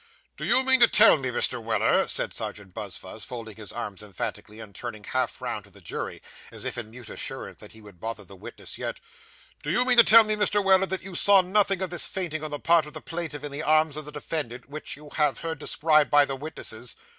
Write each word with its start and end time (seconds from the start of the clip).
'Do 0.35 0.45
you 0.45 0.63
mean 0.63 0.79
to 0.79 0.87
tell 0.87 1.15
me, 1.15 1.29
Mr. 1.29 1.61
Weller,' 1.61 2.07
said 2.07 2.33
Serjeant 2.33 2.73
Buzfuz, 2.73 3.23
folding 3.23 3.55
his 3.57 3.71
arms 3.71 4.01
emphatically, 4.01 4.59
and 4.59 4.73
turning 4.73 5.03
half 5.03 5.39
round 5.39 5.63
to 5.65 5.69
the 5.69 5.79
jury, 5.79 6.23
as 6.51 6.65
if 6.65 6.75
in 6.75 6.89
mute 6.89 7.11
assurance 7.11 7.59
that 7.59 7.73
he 7.73 7.81
would 7.81 7.99
bother 7.99 8.23
the 8.25 8.35
witness 8.35 8.79
yet 8.79 8.99
'do 9.61 9.69
you 9.69 9.85
mean 9.85 9.97
to 9.97 10.03
tell 10.03 10.23
me, 10.23 10.35
Mr. 10.35 10.63
Weller, 10.65 10.87
that 10.87 11.03
you 11.03 11.13
saw 11.13 11.41
nothing 11.41 11.83
of 11.83 11.91
this 11.91 12.07
fainting 12.07 12.43
on 12.43 12.49
the 12.49 12.59
part 12.59 12.87
of 12.87 12.93
the 12.93 12.99
plaintiff 13.01 13.43
in 13.43 13.51
the 13.51 13.61
arms 13.61 13.95
of 13.95 14.05
the 14.05 14.11
defendant, 14.11 14.67
which 14.67 14.95
you 14.97 15.11
have 15.17 15.41
heard 15.41 15.59
described 15.59 16.09
by 16.09 16.25
the 16.25 16.35
witnesses? 16.35 16.95